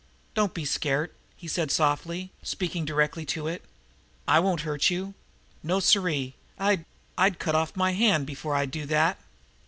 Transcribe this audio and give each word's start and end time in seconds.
"Don't 0.33 0.55
be 0.55 0.65
scairt," 0.65 1.13
he 1.37 1.47
said 1.47 1.69
softly, 1.69 2.31
speaking 2.41 2.85
directly 2.85 3.23
to 3.27 3.47
it. 3.47 3.63
"I 4.27 4.39
won't 4.39 4.61
hurt 4.61 4.89
you. 4.89 5.13
No, 5.61 5.79
siree, 5.79 6.33
I'd 6.57 6.85
I'd 7.19 7.37
cut 7.37 7.53
off 7.53 7.77
a 7.77 7.91
hand 7.91 8.25
before 8.25 8.55
I'd 8.55 8.71
do 8.71 8.87
that. 8.87 9.19